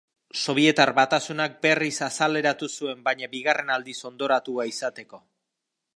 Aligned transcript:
Sobietar 0.43 0.91
Batasunak 0.99 1.59
berriz 1.65 1.93
azaleratu 2.07 2.71
zuen 2.79 3.05
baina 3.09 3.29
bigarren 3.35 3.73
aldiz 3.77 3.97
hondoratua 4.11 4.67
izateko. 4.75 5.25